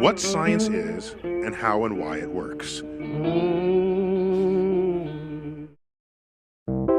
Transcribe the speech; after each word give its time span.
What 0.00 0.20
science 0.20 0.68
is 0.68 1.16
and 1.22 1.54
how 1.54 1.86
and 1.86 1.96
why 1.96 2.18
it 2.18 2.30
works. 2.30 2.82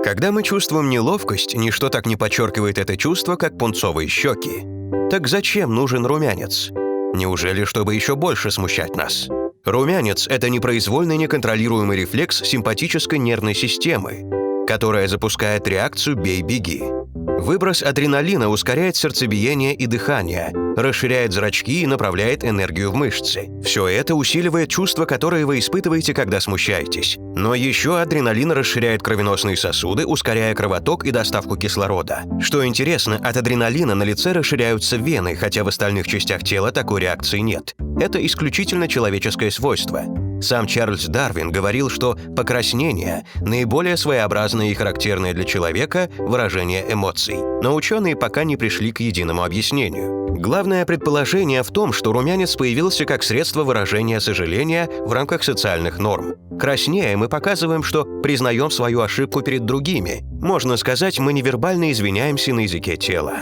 Когда 0.04 0.32
мы 0.32 0.42
чувствуем 0.42 0.90
неловкость, 0.90 1.54
ничто 1.54 1.90
так 1.90 2.08
не 2.08 2.16
подчеркивает 2.16 2.79
это 2.79 2.98
чувство, 2.98 3.36
как 3.36 3.58
пунцовые 3.58 4.08
щеки. 4.08 4.66
Так 5.12 5.28
зачем 5.28 5.76
нужен 5.76 6.08
румянец? 6.08 6.71
Неужели, 7.13 7.66
чтобы 7.66 7.94
еще 7.94 8.16
больше 8.16 8.50
смущать 8.50 8.96
нас? 8.96 9.30
Румянец– 9.64 10.28
это 10.30 10.50
непроизвольный 10.50 11.18
неконтролируемый 11.18 11.98
рефлекс 11.98 12.41
симпатической 12.41 13.20
нервной 13.20 13.54
системы, 13.54 14.66
которая 14.66 15.07
запускает 15.07 15.68
реакцию 15.68 16.16
«бей-беги». 16.16 16.96
Выброс 17.14 17.84
адреналина 17.84 18.50
ускоряет 18.50 18.96
сердцебиение 18.96 19.73
и 19.73 19.86
дыхание, 19.86 20.52
расширяет 20.76 21.34
зрачки 21.34 21.82
и 21.82 21.88
направляет 21.88 22.44
энергию 22.44 22.91
в 22.91 22.96
мышцы. 22.96 23.50
Все 23.64 23.88
это 23.88 24.16
усиливает 24.16 24.70
чувства, 24.70 25.05
которые 25.05 25.45
вы 25.45 25.59
испытываете, 25.59 26.14
когда 26.14 26.40
смущаетесь. 26.40 27.17
Но 27.20 27.55
еще 27.55 28.00
адреналин 28.00 28.52
расширяет 28.52 29.02
кровеносные 29.04 29.55
сосуды, 29.58 30.05
ускоряя 30.05 30.54
кровоток 30.55 31.05
и 31.05 31.12
доставку 31.12 31.55
кислорода. 31.55 32.23
Что 32.41 32.66
интересно, 32.66 33.17
от 33.17 33.38
адреналина 33.38 33.95
на 33.95 34.03
лице 34.03 34.31
расширяются 34.31 34.98
вены, 34.98 35.36
хотя 35.36 35.64
в 35.64 35.67
остальных 35.67 36.08
частях 36.08 36.44
тела 36.44 36.72
такой 36.72 37.02
реакции 37.02 37.39
нет. 37.39 37.76
Это 38.00 38.26
исключительно 38.26 38.88
человеческое 38.88 39.52
свойство. 39.52 40.27
Сам 40.41 40.68
Чарльз 40.68 41.05
Дарвин 41.05 41.52
говорил, 41.52 41.90
что 41.90 42.18
покраснение– 42.36 43.26
наиболее 43.41 43.98
своеобразное 43.98 44.68
и 44.68 44.73
характерное 44.73 45.34
для 45.34 45.44
человека 45.44 46.09
выражение 46.18 46.86
эмоций. 46.91 47.38
Но 47.62 47.76
ученые 47.76 48.16
пока 48.16 48.44
не 48.44 48.58
пришли 48.58 48.92
к 48.92 49.00
единому 49.00 49.44
объяснению. 49.44 50.28
Главное 50.38 50.86
предположение 50.86 51.64
в 51.64 51.72
том, 51.72 51.94
что 51.94 52.14
румянец 52.14 52.55
появился 52.55 53.05
как 53.05 53.23
средство 53.23 53.64
выражения 53.64 54.20
сожаления 54.20 54.88
в 55.05 55.12
рамках 55.12 55.44
социальных 55.44 55.98
норм. 55.98 56.36
Краснея 56.59 57.17
мы 57.17 57.28
показываем, 57.28 57.81
что 57.83 58.06
признаем 58.22 58.70
свою 58.70 59.02
ошибку 59.02 59.42
перед 59.42 59.66
другими. 59.66 60.23
Можно 60.39 60.78
сказать, 60.78 61.20
мы 61.20 61.33
невербально 61.33 61.92
извиняемся 61.92 62.54
на 62.54 62.61
языке 62.61 62.98
тела. 62.98 63.39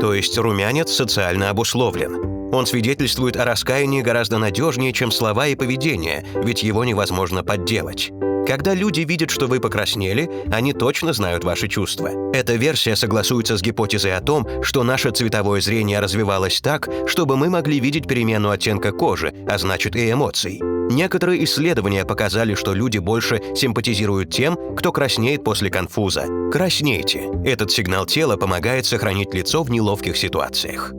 То 0.00 0.14
есть 0.14 0.36
румянец 0.38 0.90
социально 0.90 1.50
обусловлен. 1.50 2.37
Он 2.52 2.66
свидетельствует 2.66 3.36
о 3.36 3.44
раскаянии 3.44 4.02
гораздо 4.02 4.38
надежнее, 4.38 4.92
чем 4.92 5.10
слова 5.10 5.46
и 5.46 5.54
поведение, 5.54 6.24
ведь 6.42 6.62
его 6.62 6.84
невозможно 6.84 7.42
подделать. 7.44 8.10
Когда 8.46 8.72
люди 8.72 9.00
видят, 9.00 9.30
что 9.30 9.46
вы 9.46 9.60
покраснели, 9.60 10.30
они 10.50 10.72
точно 10.72 11.12
знают 11.12 11.44
ваши 11.44 11.68
чувства. 11.68 12.32
Эта 12.32 12.54
версия 12.54 12.96
согласуется 12.96 13.58
с 13.58 13.62
гипотезой 13.62 14.16
о 14.16 14.22
том, 14.22 14.48
что 14.62 14.84
наше 14.84 15.10
цветовое 15.10 15.60
зрение 15.60 16.00
развивалось 16.00 16.62
так, 16.62 16.88
чтобы 17.06 17.36
мы 17.36 17.50
могли 17.50 17.78
видеть 17.78 18.08
перемену 18.08 18.48
оттенка 18.48 18.92
кожи, 18.92 19.34
а 19.46 19.58
значит 19.58 19.96
и 19.96 20.10
эмоций. 20.10 20.60
Некоторые 20.90 21.44
исследования 21.44 22.06
показали, 22.06 22.54
что 22.54 22.72
люди 22.72 22.96
больше 22.96 23.42
симпатизируют 23.54 24.30
тем, 24.30 24.56
кто 24.74 24.92
краснеет 24.92 25.44
после 25.44 25.68
конфуза. 25.68 26.24
Краснейте. 26.50 27.28
Этот 27.44 27.70
сигнал 27.70 28.06
тела 28.06 28.36
помогает 28.38 28.86
сохранить 28.86 29.34
лицо 29.34 29.62
в 29.62 29.70
неловких 29.70 30.16
ситуациях. 30.16 30.94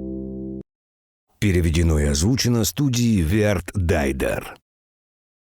Переведено 1.39 1.99
и 1.99 2.05
озвучено 2.05 2.65
студией 2.65 3.21
Верт 3.21 3.71
Дайдер. 3.73 4.57